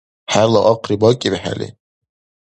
ХӀела 0.31 0.61
ахъри 0.71 0.95
бакӀибхӀели. 1.01 1.67